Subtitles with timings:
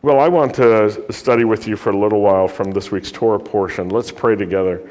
[0.00, 3.40] Well, I want to study with you for a little while from this week's Torah
[3.40, 3.88] portion.
[3.88, 4.88] Let's pray together.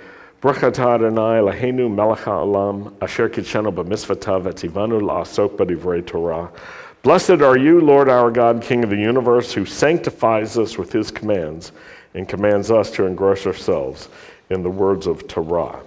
[7.04, 11.09] Blessed are you, Lord our God, King of the universe, who sanctifies us with his
[11.09, 11.71] commands
[12.13, 14.09] and commands us to engross ourselves
[14.49, 15.79] in the words of Torah.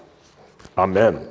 [0.79, 1.29] Amen.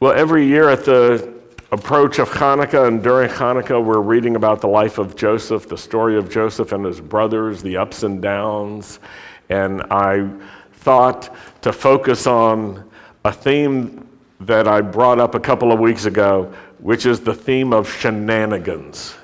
[0.00, 1.32] Well, every year at the
[1.72, 6.18] approach of Hanukkah, and during Hanukkah, we're reading about the life of Joseph, the story
[6.18, 9.00] of Joseph and his brothers, the ups and downs.
[9.48, 10.28] And I
[10.74, 12.88] thought to focus on
[13.24, 14.06] a theme
[14.40, 19.14] that I brought up a couple of weeks ago, which is the theme of shenanigans.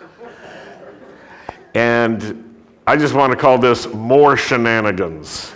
[1.74, 2.44] and
[2.86, 5.52] I just want to call this more shenanigans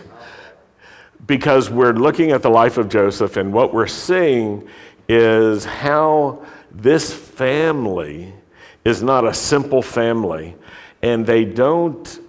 [1.26, 4.68] because we're looking at the life of Joseph, and what we're seeing
[5.08, 8.32] is how this family
[8.84, 10.56] is not a simple family,
[11.02, 12.20] and they don't,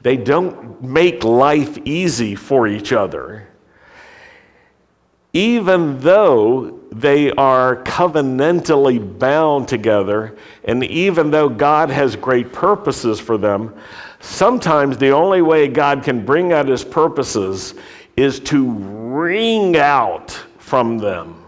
[0.00, 3.48] they don't make life easy for each other.
[5.32, 13.38] Even though they are covenantally bound together, and even though God has great purposes for
[13.38, 13.74] them,
[14.20, 17.74] sometimes the only way God can bring out his purposes
[18.16, 21.44] is to wring out from them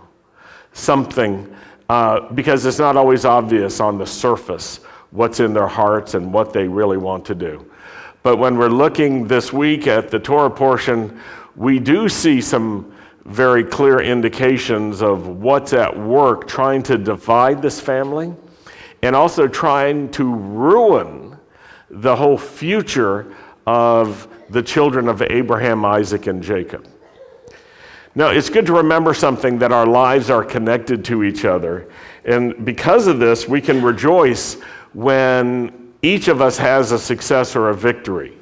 [0.73, 1.53] something
[1.91, 4.77] uh, because it's not always obvious on the surface
[5.11, 7.69] what's in their hearts and what they really want to do.
[8.23, 11.21] But when we're looking this week at the Torah portion,
[11.57, 17.81] we do see some very clear indications of what's at work trying to divide this
[17.81, 18.33] family
[19.03, 21.37] and also trying to ruin
[21.91, 23.35] the whole future
[23.67, 26.87] of the children of Abraham, Isaac, and Jacob.
[28.15, 31.89] Now, it's good to remember something that our lives are connected to each other.
[32.25, 34.55] And because of this, we can rejoice
[34.93, 38.37] when each of us has a success or a victory.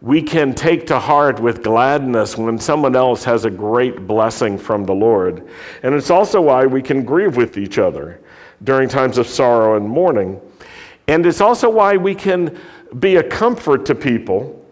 [0.00, 4.84] We can take to heart with gladness when someone else has a great blessing from
[4.84, 5.48] the Lord.
[5.82, 8.20] And it's also why we can grieve with each other
[8.62, 10.40] during times of sorrow and mourning.
[11.08, 12.58] And it's also why we can
[12.98, 14.64] be a comfort to people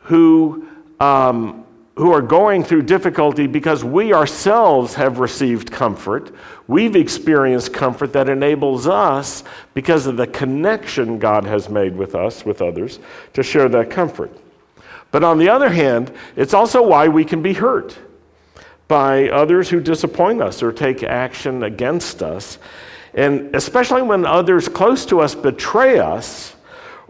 [0.00, 0.66] who
[1.00, 1.61] um,
[1.96, 6.34] who are going through difficulty because we ourselves have received comfort.
[6.66, 9.44] We've experienced comfort that enables us,
[9.74, 12.98] because of the connection God has made with us, with others,
[13.34, 14.30] to share that comfort.
[15.10, 17.98] But on the other hand, it's also why we can be hurt
[18.88, 22.58] by others who disappoint us or take action against us.
[23.12, 26.56] And especially when others close to us betray us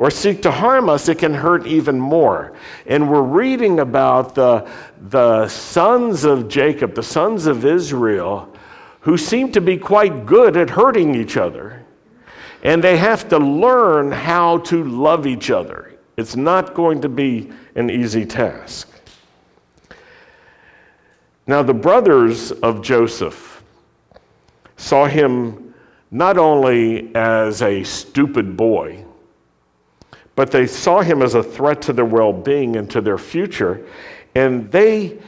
[0.02, 2.52] or seek to harm us, it can hurt even more.
[2.86, 4.68] And we're reading about the,
[5.00, 8.52] the sons of Jacob, the sons of Israel,
[9.02, 11.86] who seem to be quite good at hurting each other.
[12.64, 15.96] And they have to learn how to love each other.
[16.16, 18.90] It's not going to be an easy task.
[21.46, 23.62] Now, the brothers of Joseph
[24.76, 25.74] saw him
[26.10, 29.04] not only as a stupid boy,
[30.34, 33.86] but they saw him as a threat to their well being and to their future,
[34.34, 35.18] and they,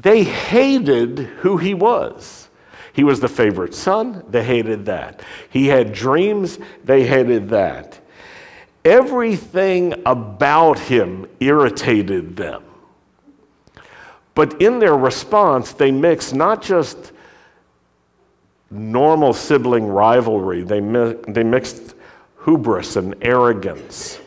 [0.00, 2.48] they hated who he was.
[2.92, 5.22] He was the favorite son, they hated that.
[5.48, 7.98] He had dreams, they hated that.
[8.84, 12.62] Everything about him irritated them.
[14.34, 17.12] But in their response, they mixed not just
[18.70, 21.94] normal sibling rivalry, they, mi- they mixed
[22.44, 24.18] hubris and arrogance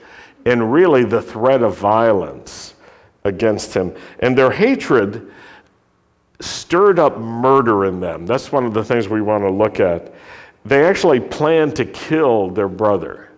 [0.46, 2.76] and really the threat of violence
[3.24, 3.96] against him.
[4.20, 5.32] And their hatred
[6.40, 8.26] stirred up murder in them.
[8.26, 10.14] That's one of the things we want to look at.
[10.64, 13.30] They actually planned to kill their brother.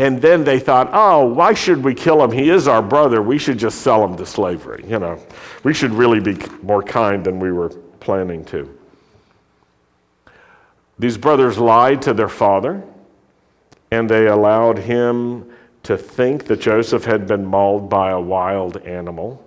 [0.00, 2.30] And then they thought, oh, why should we kill him?
[2.30, 3.20] He is our brother.
[3.20, 4.84] We should just sell him to slavery.
[4.86, 5.20] You know,
[5.64, 8.72] we should really be more kind than we were planning to.
[10.98, 12.82] These brothers lied to their father,
[13.90, 15.52] and they allowed him
[15.88, 19.42] to think that Joseph had been mauled by a wild animal.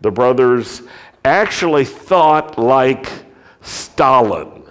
[0.00, 0.82] The brothers
[1.24, 3.08] actually thought like
[3.60, 4.64] Stalin.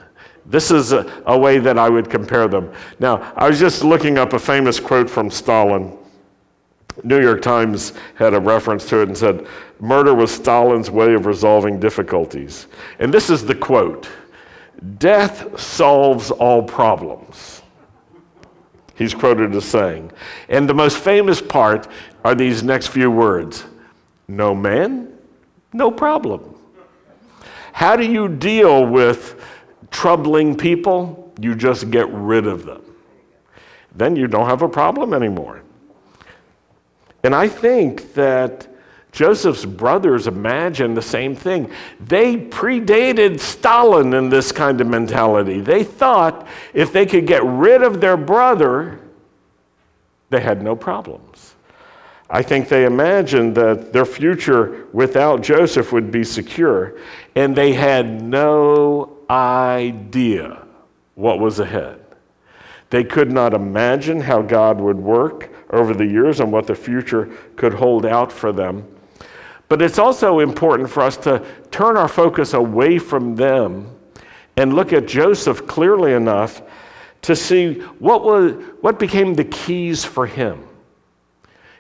[0.46, 2.74] This is a, a, way that I would compare them.
[3.00, 5.98] Now, I was just looking up a famous quote from Stalin.
[7.06, 9.48] New York Times had a reference to it and said,
[9.80, 12.68] Murder was Stalin's way of resolving difficulties.
[13.00, 14.10] And this is the quote
[14.98, 17.61] Death solves all problems
[19.02, 20.12] he's quoted as saying.
[20.48, 21.88] And the most famous part
[22.24, 23.66] are these next few words
[24.28, 25.12] No man,
[25.74, 26.56] no problem.
[27.74, 29.42] How do you deal with
[29.90, 31.34] troubling people?
[31.40, 32.82] You just get rid of them.
[33.96, 35.64] then you don't have a problem anymore.
[37.24, 38.68] And I think that
[39.12, 41.70] Joseph's brothers imagine the same thing.
[42.00, 45.60] They predated Stalin in this kind of mentality.
[45.60, 49.00] They thought if they could get rid of their brother,
[50.30, 51.56] they had no problems.
[52.30, 56.98] I think they imagined that their future without Joseph would be secure,
[57.36, 60.66] and they had no idea
[61.16, 62.00] what was ahead.
[62.90, 67.30] They could not imagine how God would work over the years and what the future
[67.58, 68.88] could hold out for them.
[69.72, 71.42] But it's also important for us to
[71.72, 73.90] turn our focus away from them
[74.58, 76.62] and look at Joseph clearly enough
[77.22, 78.52] to see what, was,
[78.82, 80.68] what became the keys for him.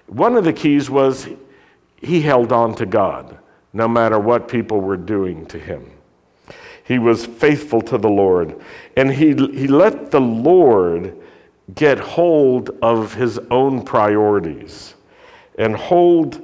[0.08, 1.28] One of the keys was
[1.98, 3.38] he held on to God
[3.74, 5.92] no matter what people were doing to him.
[6.86, 8.58] He was faithful to the Lord,
[8.96, 11.22] and he, he let the Lord
[11.76, 14.94] get hold of his own priorities
[15.60, 16.42] and hold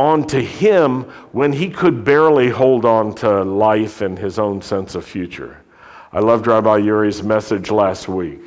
[0.00, 1.02] on to him
[1.32, 5.62] when he could barely hold on to life and his own sense of future.
[6.10, 8.40] I loved Rabbi Yuri's message last week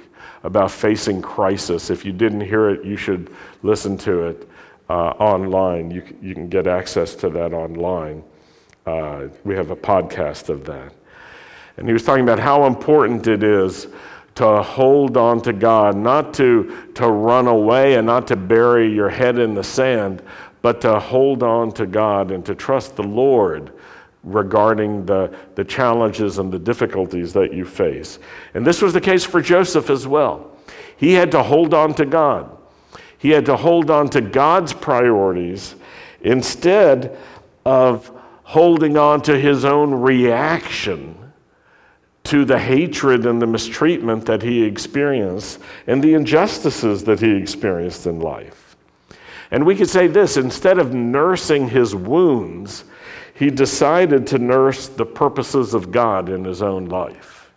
[0.44, 1.92] about facing crisis.
[1.92, 3.30] If you didn't hear it, you should
[3.62, 4.50] listen to it
[4.90, 5.92] uh, online.
[5.92, 8.24] You, you can get access to that online.
[8.88, 10.92] Uh, we have a podcast of that.
[11.78, 13.88] And he was talking about how important it is
[14.36, 19.10] to hold on to God, not to, to run away and not to bury your
[19.10, 20.24] head in the sand,
[20.64, 23.74] but to hold on to God and to trust the Lord
[24.24, 28.18] regarding the, the challenges and the difficulties that you face.
[28.54, 30.58] And this was the case for Joseph as well.
[30.96, 32.50] He had to hold on to God,
[33.18, 35.76] he had to hold on to God's priorities
[36.22, 37.18] instead
[37.66, 38.10] of
[38.44, 41.18] holding on to his own reaction
[42.24, 48.08] to the hatred and the mistreatment that he experienced and the injustices that he experienced
[48.08, 48.63] in life.
[49.52, 52.86] And we could say this instead of nursing his wounds,
[53.36, 57.52] he decided to nurse the purposes of God in his own life.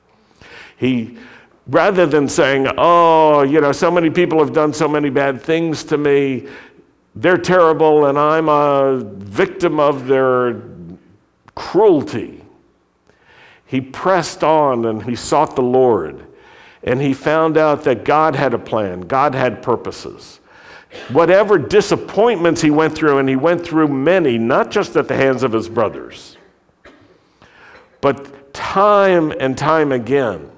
[0.76, 1.18] He,
[1.66, 5.84] rather than saying, Oh, you know, so many people have done so many bad things
[5.84, 6.48] to me,
[7.14, 10.62] they're terrible, and I'm a victim of their
[11.54, 12.42] cruelty.
[13.64, 16.26] He pressed on and he sought the Lord,
[16.82, 20.40] and he found out that God had a plan, God had purposes
[21.10, 25.42] whatever disappointments he went through, and he went through many, not just at the hands
[25.42, 26.36] of his brothers,
[28.00, 30.50] but time and time again,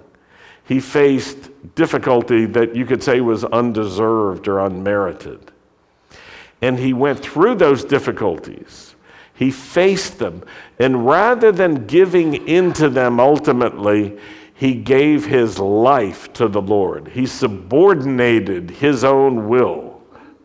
[0.65, 5.51] he faced difficulty that you could say was undeserved or unmerited.
[6.61, 8.95] And he went through those difficulties.
[9.35, 10.43] He faced them.
[10.79, 14.19] And rather than giving into them ultimately,
[14.53, 17.09] he gave his life to the Lord.
[17.09, 19.88] He subordinated his own will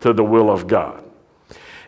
[0.03, 1.01] to the will of God.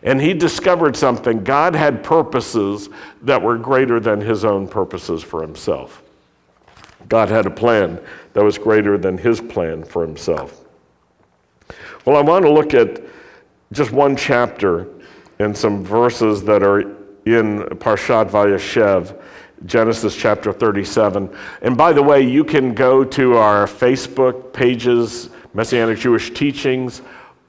[0.02, 1.44] And he discovered something.
[1.44, 2.88] God had purposes
[3.22, 6.02] that were greater than his own purposes for himself.
[7.08, 8.00] God had a plan
[8.32, 10.64] that was greater than his plan for himself.
[12.06, 13.02] Well, I want to look at
[13.72, 14.88] just one chapter
[15.38, 16.80] and some verses that are
[17.26, 19.20] in Parshat Vayeshev,
[19.66, 21.36] Genesis chapter 37.
[21.60, 27.02] And by the way, you can go to our Facebook pages, Messianic Jewish Teachings,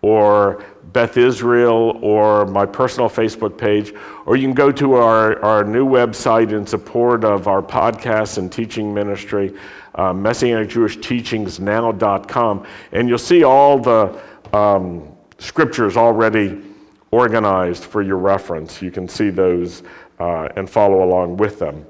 [0.08, 3.94] or Beth Israel or my personal Facebook page,
[4.26, 8.50] or you can go to our, our new website in support of our podcast and
[8.50, 9.54] teaching ministry,
[9.96, 14.18] uh, MessianicJewishTeachingsNow.com, and you'll see all the
[14.54, 16.62] um, scriptures already
[17.12, 18.82] organized for your reference.
[18.82, 19.84] You can see those
[20.20, 21.86] uh, and follow along with them.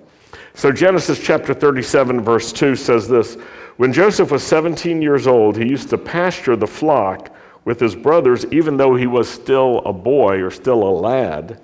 [0.55, 3.35] So, Genesis chapter 37, verse 2 says this
[3.77, 7.31] When Joseph was 17 years old, he used to pasture the flock
[7.67, 11.59] with his brothers, even though he was still a boy or still a lad.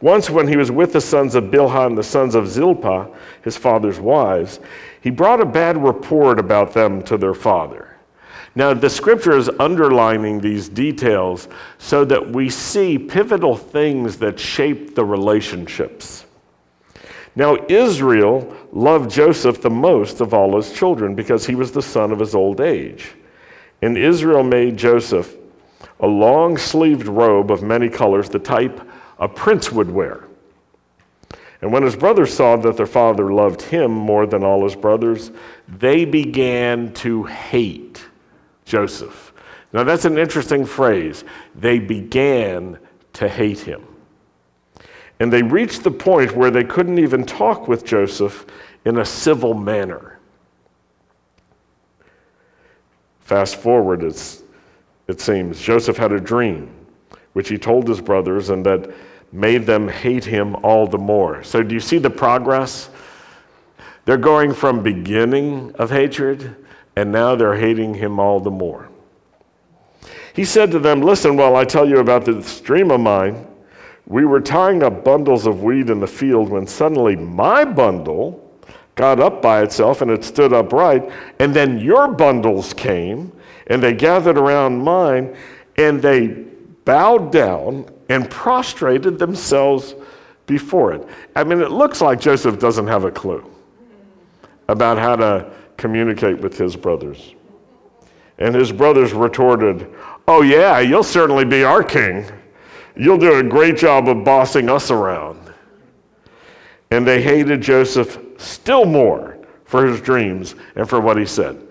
[0.00, 3.06] Once, when he was with the sons of Bilhah and the sons of Zilpah,
[3.42, 4.60] his father's wives,
[5.02, 7.98] he brought a bad report about them to their father.
[8.54, 14.94] Now, the scripture is underlining these details so that we see pivotal things that shape
[14.94, 16.24] the relationships.
[17.36, 22.10] Now, Israel loved Joseph the most of all his children because he was the son
[22.10, 23.12] of his old age.
[23.82, 25.36] And Israel made Joseph
[26.02, 28.80] a long sleeved robe of many colors, the type
[29.18, 30.24] a prince would wear.
[31.62, 35.30] And when his brothers saw that their father loved him more than all his brothers,
[35.68, 38.04] they began to hate
[38.64, 39.32] Joseph.
[39.72, 41.22] Now, that's an interesting phrase.
[41.54, 42.78] They began
[43.14, 43.86] to hate him.
[45.20, 48.44] And they reached the point where they couldn't even talk with Joseph
[48.84, 50.18] in a civil manner.
[53.20, 54.41] Fast forward, it's
[55.08, 55.60] it seems.
[55.60, 56.70] Joseph had a dream,
[57.32, 58.90] which he told his brothers, and that
[59.32, 61.42] made them hate him all the more.
[61.42, 62.90] So, do you see the progress?
[64.04, 66.56] They're going from beginning of hatred,
[66.96, 68.88] and now they're hating him all the more.
[70.34, 73.46] He said to them, Listen while I tell you about this dream of mine.
[74.06, 78.38] We were tying up bundles of wheat in the field when suddenly my bundle
[78.94, 81.08] got up by itself and it stood upright.
[81.38, 83.32] And then your bundles came
[83.72, 85.34] and they gathered around mine
[85.78, 86.26] and they
[86.84, 89.94] bowed down and prostrated themselves
[90.44, 91.08] before it.
[91.34, 93.50] I mean, it looks like Joseph doesn't have a clue
[94.68, 97.34] about how to communicate with his brothers.
[98.36, 99.90] And his brothers retorted,
[100.28, 102.26] Oh, yeah, you'll certainly be our king.
[102.94, 105.50] You'll do a great job of bossing us around.
[106.90, 111.68] And they hated Joseph still more for his dreams and for what he said.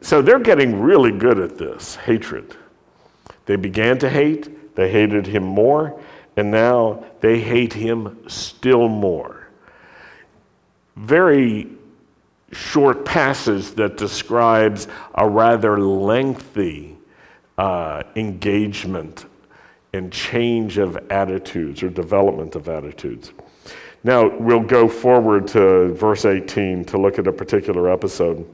[0.00, 2.56] So they're getting really good at this hatred.
[3.46, 6.00] They began to hate, they hated him more,
[6.36, 9.48] and now they hate him still more.
[10.96, 11.68] Very
[12.52, 16.96] short passage that describes a rather lengthy
[17.58, 19.26] uh, engagement
[19.92, 23.32] and change of attitudes or development of attitudes.
[24.02, 28.48] Now, we'll go forward to verse 18 to look at a particular episode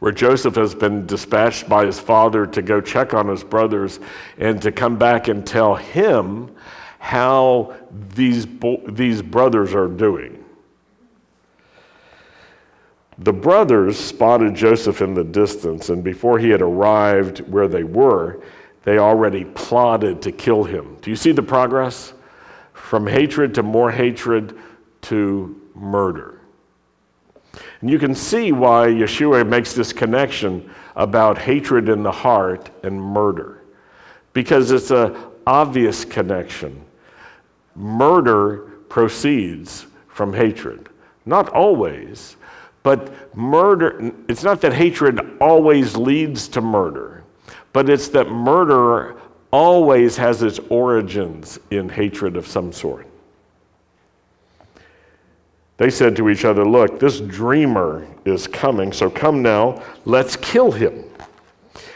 [0.00, 4.00] where Joseph has been dispatched by his father to go check on his brothers
[4.38, 6.54] and to come back and tell him
[6.98, 7.74] how
[8.14, 10.44] these, bo- these brothers are doing.
[13.18, 18.42] The brothers spotted Joseph in the distance, and before he had arrived where they were,
[18.84, 20.96] they already plotted to kill him.
[21.02, 22.14] Do you see the progress?
[22.72, 24.58] From hatred to more hatred
[25.02, 26.39] to murder.
[27.80, 33.00] And you can see why Yeshua makes this connection about hatred in the heart and
[33.00, 33.62] murder,
[34.32, 36.84] because it's an obvious connection.
[37.74, 40.88] Murder proceeds from hatred.
[41.24, 42.36] Not always,
[42.82, 47.24] but murder, it's not that hatred always leads to murder,
[47.72, 49.16] but it's that murder
[49.50, 53.06] always has its origins in hatred of some sort.
[55.80, 60.70] They said to each other, Look, this dreamer is coming, so come now, let's kill
[60.72, 61.06] him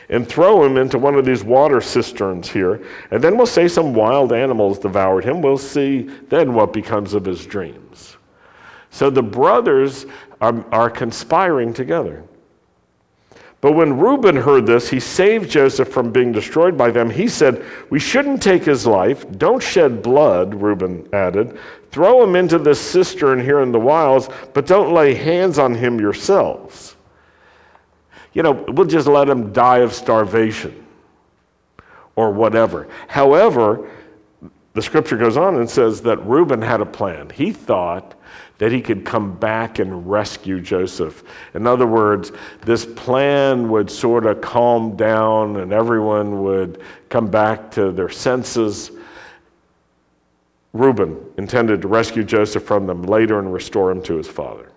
[0.09, 2.83] and throw him into one of these water cisterns here.
[3.11, 5.43] And then we'll say some wild animals devoured him.
[5.43, 8.17] We'll see then what becomes of his dreams.
[8.89, 10.07] So the brothers
[10.41, 12.25] are, are conspiring together.
[13.65, 17.09] But when Reuben heard this, he saved Joseph from being destroyed by them.
[17.09, 19.25] He said, We shouldn't take his life.
[19.39, 21.59] Don't shed blood, Reuben added.
[21.91, 25.99] Throw him into this cistern here in the wilds, but don't lay hands on him
[25.99, 26.95] yourselves.
[28.35, 30.85] You know, we'll just let him die of starvation
[32.17, 32.87] or whatever.
[33.09, 33.89] However,
[34.75, 37.31] the scripture goes on and says that Reuben had a plan.
[37.31, 38.15] He thought
[38.65, 41.23] that he could come back and rescue Joseph.
[41.53, 46.81] In other words, this plan would sort of calm down and everyone would
[47.11, 48.91] come back to their senses.
[50.73, 54.73] Reuben intended to rescue Joseph from them later and restore him to his father.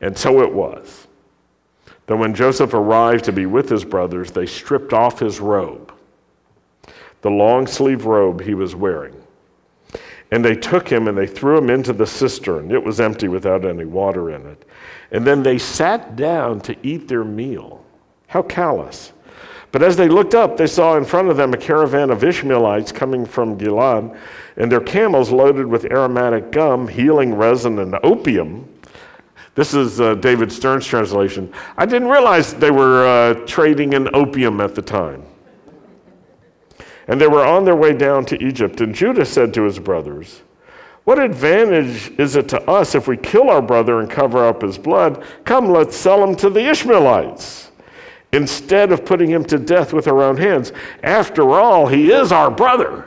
[0.00, 1.06] And so it was.
[2.06, 5.94] That when Joseph arrived to be with his brothers, they stripped off his robe,
[7.20, 9.23] the long sleeve robe he was wearing
[10.30, 12.70] and they took him and they threw him into the cistern.
[12.70, 14.64] It was empty without any water in it.
[15.10, 17.84] And then they sat down to eat their meal.
[18.26, 19.12] How callous.
[19.70, 22.92] But as they looked up, they saw in front of them a caravan of Ishmaelites
[22.92, 24.12] coming from Gilead,
[24.56, 28.68] and their camels loaded with aromatic gum, healing resin, and opium.
[29.56, 31.52] This is uh, David Stern's translation.
[31.76, 35.24] I didn't realize they were uh, trading in opium at the time.
[37.06, 38.80] And they were on their way down to Egypt.
[38.80, 40.42] And Judah said to his brothers,
[41.04, 44.78] What advantage is it to us if we kill our brother and cover up his
[44.78, 45.22] blood?
[45.44, 47.70] Come, let's sell him to the Ishmaelites
[48.32, 50.72] instead of putting him to death with our own hands.
[51.02, 53.06] After all, he is our brother,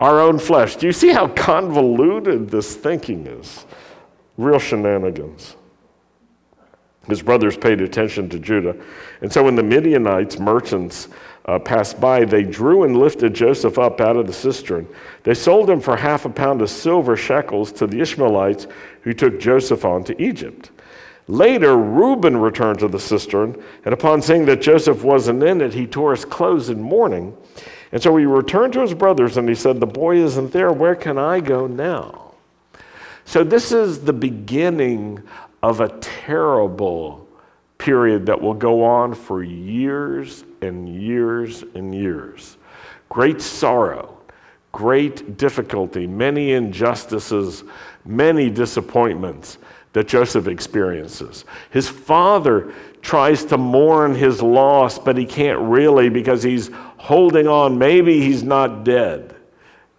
[0.00, 0.76] our own flesh.
[0.76, 3.66] Do you see how convoluted this thinking is?
[4.36, 5.56] Real shenanigans.
[7.06, 8.74] His brothers paid attention to Judah.
[9.20, 11.08] And so when the Midianites, merchants,
[11.46, 14.88] uh, passed by, they drew and lifted Joseph up out of the cistern.
[15.24, 18.66] They sold him for half a pound of silver shekels to the Ishmaelites
[19.02, 20.70] who took Joseph on to Egypt.
[21.26, 25.86] Later, Reuben returned to the cistern, and upon seeing that Joseph wasn't in it, he
[25.86, 27.36] tore his clothes in mourning.
[27.92, 30.72] And so he returned to his brothers and he said, The boy isn't there.
[30.72, 32.32] Where can I go now?
[33.24, 35.22] So, this is the beginning
[35.62, 37.23] of a terrible
[37.78, 42.56] period that will go on for years and years and years.
[43.08, 44.18] Great sorrow,
[44.72, 47.64] great difficulty, many injustices,
[48.04, 49.58] many disappointments
[49.92, 51.44] that Joseph experiences.
[51.70, 57.78] His father tries to mourn his loss, but he can't really because he's holding on.
[57.78, 59.36] Maybe he's not dead.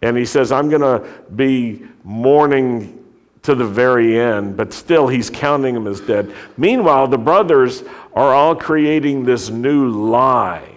[0.02, 3.05] And he says, I'm going to be mourning
[3.46, 6.34] to the very end, but still he's counting them as dead.
[6.58, 7.84] Meanwhile, the brothers
[8.14, 10.68] are all creating this new lie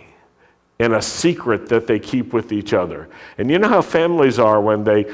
[0.79, 3.09] and a secret that they keep with each other.
[3.39, 5.07] And you know how families are when they,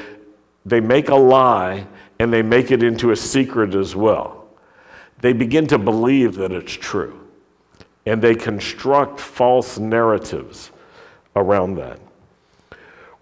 [0.67, 1.87] they make a lie
[2.19, 4.49] and they make it into a secret as well.
[5.21, 7.21] They begin to believe that it's true
[8.05, 10.71] and they construct false narratives
[11.37, 11.99] around that.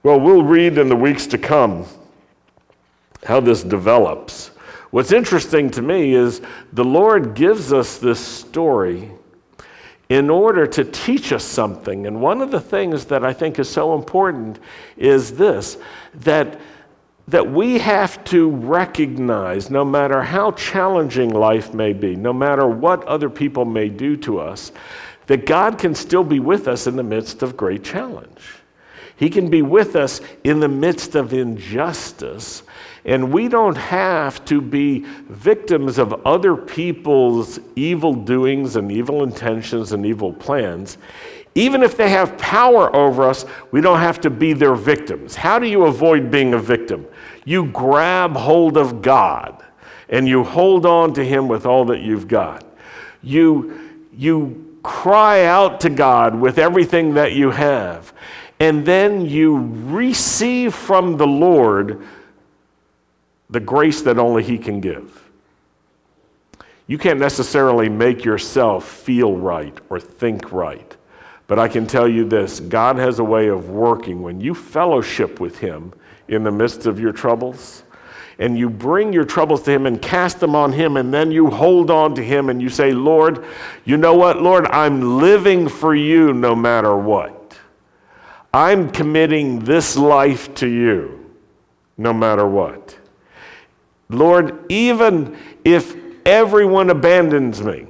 [0.02, 1.86] Well, we'll read in the weeks to come
[3.24, 4.48] how this develops.
[4.90, 9.10] What's interesting to me is the Lord gives us this story
[10.08, 12.06] in order to teach us something.
[12.06, 14.58] And one of the things that I think is so important
[14.98, 15.78] is this
[16.14, 16.60] that,
[17.28, 23.02] that we have to recognize, no matter how challenging life may be, no matter what
[23.04, 24.72] other people may do to us,
[25.28, 28.56] that God can still be with us in the midst of great challenge.
[29.16, 32.64] He can be with us in the midst of injustice.
[33.04, 39.92] And we don't have to be victims of other people's evil doings and evil intentions
[39.92, 40.98] and evil plans.
[41.54, 45.34] Even if they have power over us, we don't have to be their victims.
[45.34, 47.06] How do you avoid being a victim?
[47.44, 49.64] You grab hold of God
[50.08, 52.64] and you hold on to Him with all that you've got.
[53.22, 58.12] You, you cry out to God with everything that you have
[58.62, 59.56] and then you
[59.86, 62.06] receive from the Lord
[63.52, 65.30] the grace that only He can give.
[66.86, 70.96] You can't necessarily make yourself feel right or think right.
[71.46, 75.38] But I can tell you this God has a way of working when you fellowship
[75.38, 75.92] with Him
[76.28, 77.84] in the midst of your troubles
[78.38, 81.50] and you bring your troubles to Him and cast them on Him, and then you
[81.50, 83.44] hold on to Him and you say, Lord,
[83.84, 87.56] you know what, Lord, I'm living for you no matter what.
[88.52, 91.30] I'm committing this life to you
[91.96, 92.98] no matter what.
[94.12, 95.96] Lord, even if
[96.26, 97.86] everyone abandons me,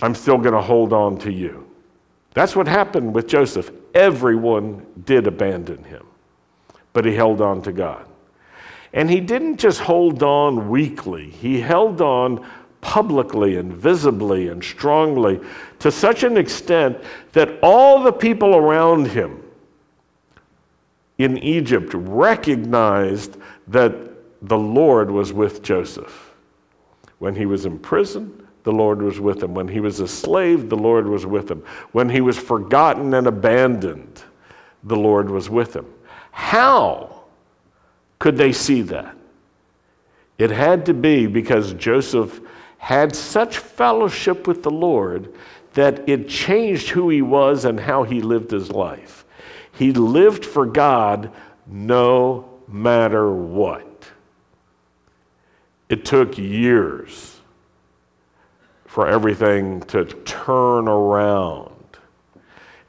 [0.00, 1.68] I'm still going to hold on to you.
[2.34, 3.70] That's what happened with Joseph.
[3.94, 6.06] Everyone did abandon him,
[6.92, 8.06] but he held on to God.
[8.92, 12.46] And he didn't just hold on weakly, he held on
[12.80, 15.40] publicly and visibly and strongly
[15.80, 16.96] to such an extent
[17.32, 19.42] that all the people around him
[21.18, 23.92] in Egypt recognized that
[24.42, 26.32] the Lord was with Joseph.
[27.18, 29.54] When he was in prison, the Lord was with him.
[29.54, 31.64] When he was a slave, the Lord was with him.
[31.92, 34.22] When he was forgotten and abandoned,
[34.84, 35.86] the Lord was with him.
[36.30, 37.24] How
[38.18, 39.16] could they see that?
[40.38, 42.40] It had to be because Joseph
[42.78, 45.34] had such fellowship with the Lord
[45.74, 49.24] that it changed who he was and how he lived his life.
[49.72, 51.32] He lived for God
[51.66, 54.10] no matter what.
[55.88, 57.40] It took years
[58.86, 61.74] for everything to turn around.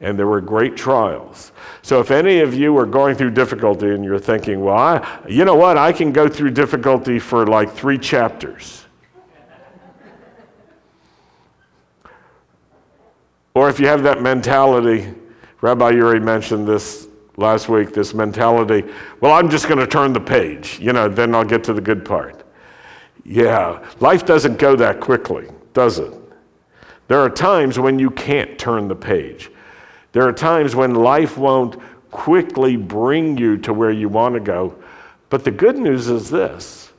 [0.02, 1.52] And there were great trials.
[1.82, 5.44] So, if any of you are going through difficulty and you're thinking, well, I, you
[5.44, 8.86] know what, I can go through difficulty for like three chapters.
[13.54, 15.14] Or if you have that mentality,
[15.60, 20.22] Rabbi Yuri mentioned this last week, this mentality, well, I'm just going to turn the
[20.22, 22.39] page, you know, then I'll get to the good part.
[23.26, 26.14] Yeah, life doesn't go that quickly, does it?
[27.08, 29.50] There are times when you can't turn the page.
[30.12, 31.80] There are times when life won't
[32.12, 34.76] quickly bring you to where you want to go.
[35.30, 36.92] But the good news is this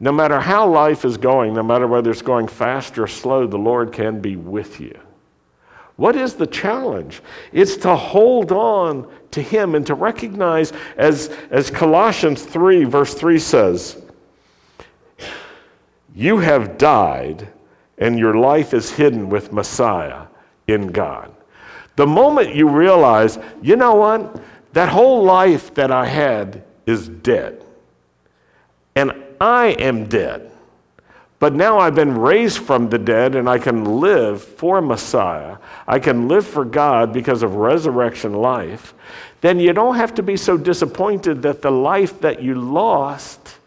[0.00, 3.56] no matter how life is going, no matter whether it's going fast or slow, the
[3.56, 4.98] Lord can be with you.
[5.96, 7.22] What is the challenge?
[7.52, 13.38] It's to hold on to Him and to recognize, as, as Colossians 3, verse 3
[13.38, 14.03] says,
[16.14, 17.48] you have died
[17.98, 20.26] and your life is hidden with Messiah
[20.68, 21.34] in God.
[21.96, 24.42] The moment you realize, you know what?
[24.72, 27.64] That whole life that I had is dead.
[28.96, 30.50] And I am dead.
[31.38, 35.58] But now I've been raised from the dead and I can live for Messiah.
[35.86, 38.94] I can live for God because of resurrection life.
[39.40, 43.58] Then you don't have to be so disappointed that the life that you lost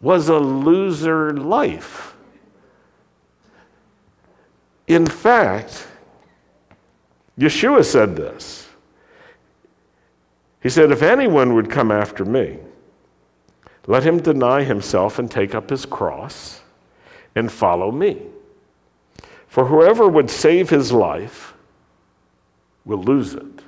[0.00, 2.16] was a loser life.
[4.86, 5.86] In fact,
[7.38, 8.68] Yeshua said this.
[10.62, 12.58] He said, If anyone would come after me,
[13.86, 16.62] let him deny himself and take up his cross
[17.34, 18.22] and follow me.
[19.46, 21.54] For whoever would save his life
[22.84, 23.62] will lose it.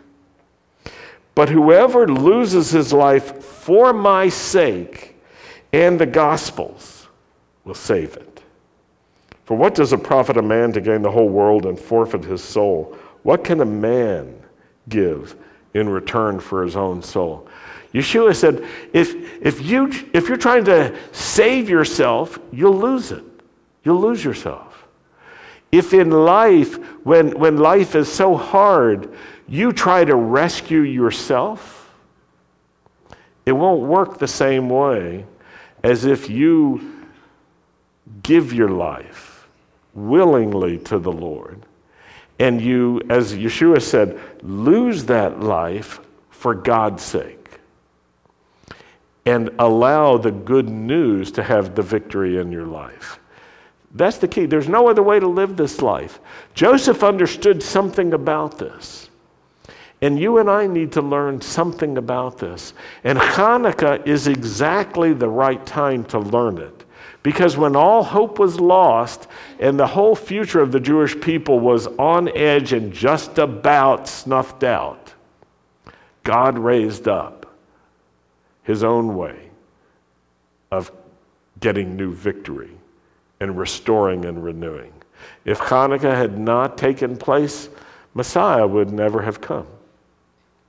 [1.35, 5.10] But whoever loses his life for my sake
[5.73, 7.07] and the gospel's
[7.65, 8.43] will save it.
[9.45, 12.43] For what does it profit a man to gain the whole world and forfeit his
[12.43, 12.97] soul?
[13.23, 14.41] What can a man
[14.89, 15.37] give
[15.75, 17.49] in return for his own soul?
[17.93, 23.25] Yeshua said, if, if, you, if you're trying to save yourself, you'll lose it.
[23.83, 24.87] You'll lose yourself.
[25.73, 29.13] If in life, when, when life is so hard,
[29.49, 31.93] you try to rescue yourself,
[33.47, 35.27] it won't work the same way
[35.83, 37.07] as if you
[38.23, 39.49] give your life
[39.95, 41.65] willingly to the Lord
[42.39, 47.37] and you, as Yeshua said, lose that life for God's sake
[49.27, 53.19] and allow the good news to have the victory in your life.
[53.95, 54.47] That's the key.
[54.47, 56.19] There's no other way to live this life.
[56.55, 59.10] Joseph understood something about this.
[60.03, 62.73] And you and I need to learn something about this.
[63.05, 66.85] And Hanukkah is exactly the right time to learn it.
[67.23, 69.27] Because when all hope was lost
[69.59, 74.65] and the whole future of the Jewish people was on edge and just about snuffed
[74.65, 75.13] out,
[76.23, 77.55] God raised up
[78.63, 79.51] his own way
[80.71, 80.91] of
[81.61, 82.71] getting new victory
[83.39, 84.93] and restoring and renewing.
[85.45, 87.69] If Hanukkah had not taken place,
[88.15, 89.67] Messiah would never have come.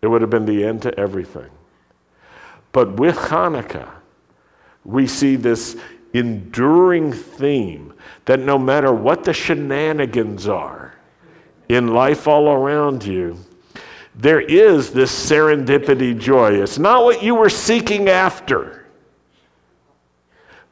[0.01, 1.49] It would have been the end to everything.
[2.71, 3.89] But with Hanukkah,
[4.83, 5.77] we see this
[6.13, 7.93] enduring theme
[8.25, 10.95] that no matter what the shenanigans are
[11.69, 13.37] in life all around you,
[14.15, 16.61] there is this serendipity joy.
[16.61, 18.85] It's not what you were seeking after,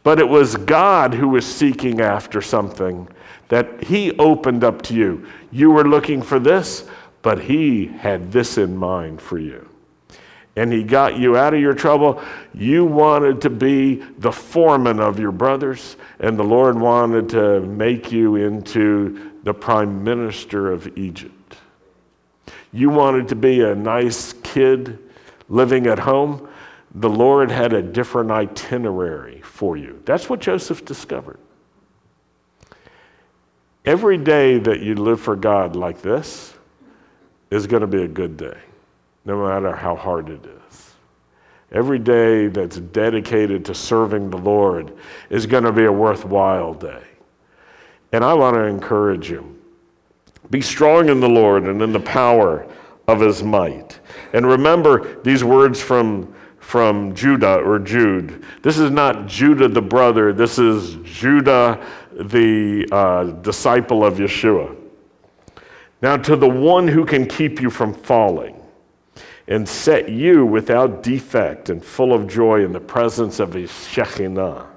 [0.04, 3.08] but it was God who was seeking after something
[3.48, 5.26] that He opened up to you.
[5.52, 6.86] You were looking for this,
[7.22, 9.70] but He had this in mind for you
[10.60, 12.22] and he got you out of your trouble,
[12.54, 18.12] you wanted to be the foreman of your brothers, and the Lord wanted to make
[18.12, 21.56] you into the prime minister of Egypt.
[22.74, 25.00] You wanted to be a nice kid
[25.48, 26.50] living at home.
[26.94, 30.02] The Lord had a different itinerary for you.
[30.04, 31.40] That's what Joseph discovered.
[33.86, 36.54] Every day that you live for God like this
[37.50, 38.58] is going to be a good day
[39.26, 40.94] no matter how hard it is.
[41.72, 44.94] Every day that's dedicated to serving the Lord
[45.30, 47.04] is going to be a worthwhile day.
[48.12, 49.56] And I want to encourage you
[50.50, 52.68] be strong in the Lord and in the power
[53.08, 54.00] of his might.
[54.34, 58.44] And remember these words from, from Judah or Jude.
[58.64, 64.79] This is not Judah the brother, this is Judah the uh, disciple of Yeshua.
[66.02, 68.56] Now, to the one who can keep you from falling
[69.48, 74.68] and set you without defect and full of joy in the presence of his Shekinah,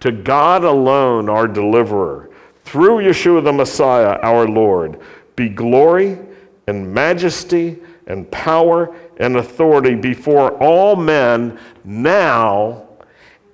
[0.00, 2.30] To God alone, our deliverer,
[2.64, 5.00] through Yeshua the Messiah, our Lord,
[5.36, 6.18] be glory
[6.66, 12.88] and majesty and power and authority before all men now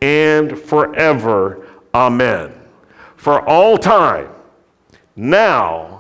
[0.01, 1.67] and forever.
[1.95, 2.53] Amen.
[3.17, 4.29] For all time,
[5.17, 5.96] now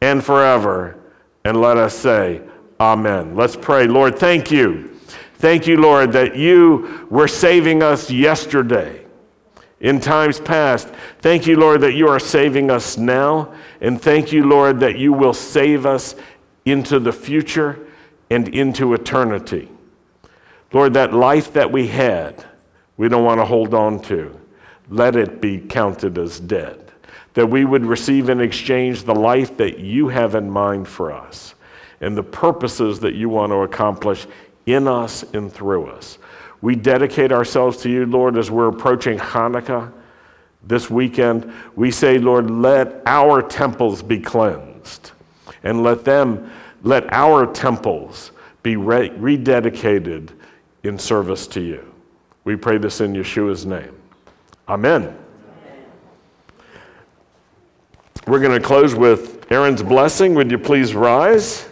[0.00, 0.98] and forever.
[1.44, 2.42] And let us say,
[2.78, 3.34] Amen.
[3.34, 3.86] Let's pray.
[3.86, 4.98] Lord, thank you.
[5.38, 9.06] Thank you, Lord, that you were saving us yesterday
[9.80, 10.88] in times past.
[11.18, 13.54] Thank you, Lord, that you are saving us now.
[13.80, 16.14] And thank you, Lord, that you will save us
[16.64, 17.86] into the future
[18.30, 19.70] and into eternity.
[20.72, 22.44] Lord, that life that we had,
[22.96, 24.38] we don't want to hold on to.
[24.88, 26.85] Let it be counted as dead.
[27.36, 31.54] That we would receive in exchange the life that you have in mind for us
[32.00, 34.26] and the purposes that you want to accomplish
[34.66, 36.18] in us and through us.
[36.60, 39.92] We dedicate ourselves to you, Lord, as we're approaching Hanukkah
[40.64, 41.52] this weekend.
[41.74, 45.12] We say, Lord, let our temples be cleansed
[45.62, 46.50] and let them,
[46.82, 50.30] let our temples be re- rededicated
[50.82, 51.92] in service to you.
[52.44, 53.94] We pray this in Yeshua's name.
[54.68, 55.16] Amen.
[58.26, 60.34] We're going to close with Aaron's blessing.
[60.34, 61.68] Would you please rise?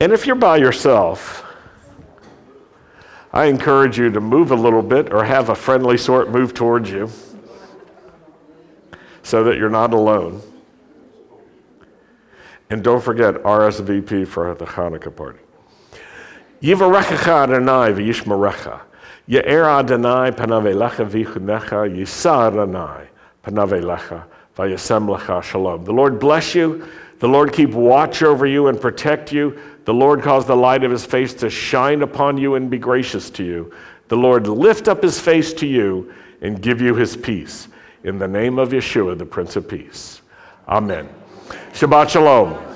[0.00, 1.44] And if you're by yourself,
[3.34, 6.90] I encourage you to move a little bit or have a friendly sort move towards
[6.90, 7.10] you
[9.22, 10.40] so that you're not alone.
[12.70, 15.40] And don't forget RSVP for the Hanukkah party.
[16.62, 18.80] Yivarechecha Adonai v'yishmerecha.
[19.26, 23.08] Ye'er Adonai panavelecha v'chunecha yisar Adonai
[23.44, 24.24] panavelecha
[24.58, 25.84] lecha shalom.
[25.84, 26.88] The Lord bless you.
[27.20, 29.58] The Lord keep watch over you and protect you.
[29.84, 33.30] The Lord cause the light of his face to shine upon you and be gracious
[33.30, 33.74] to you.
[34.08, 37.68] The Lord lift up his face to you and give you his peace.
[38.04, 40.22] In the name of Yeshua, the Prince of Peace.
[40.68, 41.08] Amen.
[41.72, 42.67] Shabbat Shalom.